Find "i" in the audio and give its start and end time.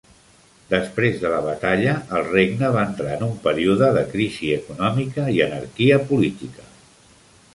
5.35-5.39